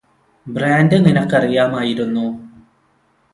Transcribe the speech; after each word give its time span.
brand 0.47 0.97
നിനക്കറിയാമായിരുന്നോ 1.05 2.25